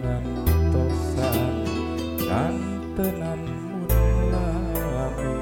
ngantosan 0.00 1.44
kan 2.26 2.56
tenan 2.96 3.42
lami 4.32 5.34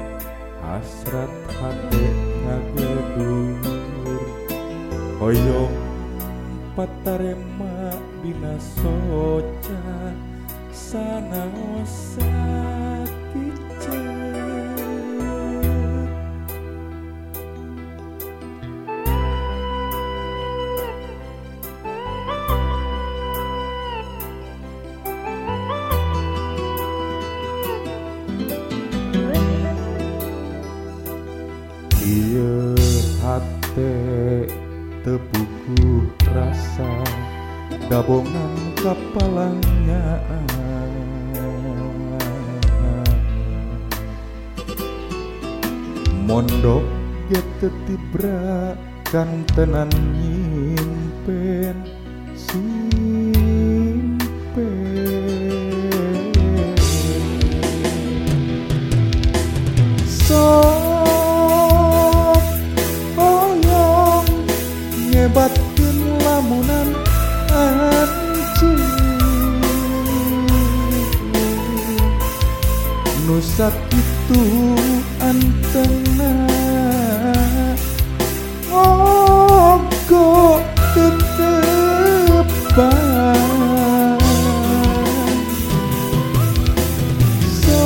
hasrat 0.61 1.33
hati 1.57 2.05
ngagedur 2.45 3.57
hoyong 5.21 5.75
patarema 6.75 7.95
binasoca 8.19 9.81
sana 10.69 11.47
sakit 11.87 13.74
hate 33.75 34.47
tepuku 35.03 36.07
rasa 36.31 36.87
gabungan 37.91 38.71
kapalanya 38.79 40.23
Mondok 46.25 46.81
get 47.29 47.45
tibra 47.85 48.73
kan 49.11 49.45
tenan 49.53 49.91
nyimpen 50.17 51.75
simpen. 52.33 53.05
Sok 60.09 60.64
ngumpatin 65.35 66.15
lamunan 66.23 66.95
anjing 67.51 68.79
nusak 73.27 73.75
itu 73.91 74.43
antena 75.19 76.31
ogo 78.71 79.83
oh, 80.15 80.63
tetepan 80.95 81.83
so 87.59 87.83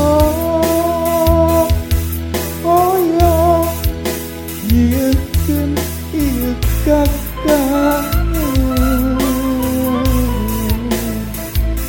oh 2.61 2.93
yo 3.17 3.65
yeah. 4.69 5.09
Yeah, 5.49 5.65
yeah, 6.13 6.53
yeah. 6.85 7.28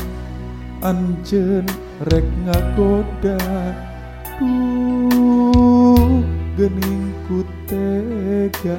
anjeun 0.82 1.66
rek 2.10 2.26
ngagoda 2.46 3.38
Duh 4.42 5.69
geningku 6.56 7.44
tega. 7.68 8.78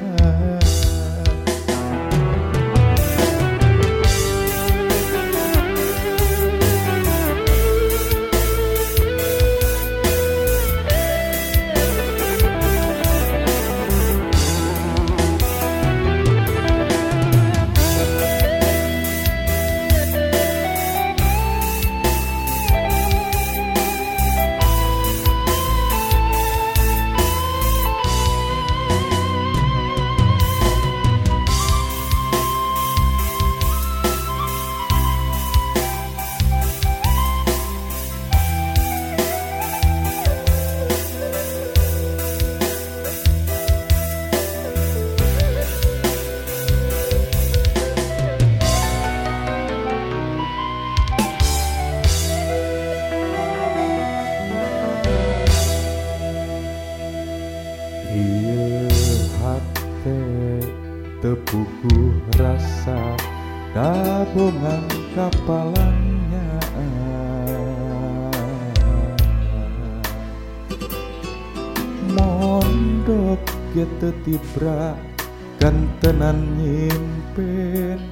Tepuku 61.22 62.18
rasa 62.34 62.98
gabungan 63.70 64.82
kapalanya 65.14 66.50
Mondok 72.10 73.38
gitu 73.70 74.10
tibra 74.26 74.98
kan 75.62 75.86
tenan 76.02 76.42
nyimpen 76.58 78.02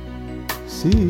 simpen 0.70 1.09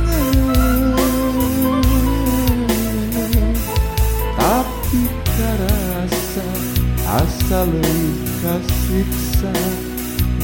leuwih 7.51 8.15
kasiksa. 8.39 9.51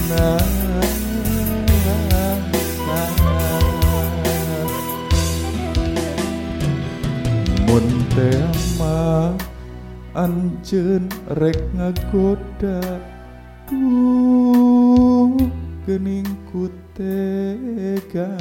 Nangsa 0.07 0.67
mun 7.67 7.87
teh 8.15 8.47
mah 8.79 9.35
anjeun 10.15 11.03
rek 11.39 11.59
ngagoda 11.75 12.79
ku 16.47 16.63
tega 16.95 18.31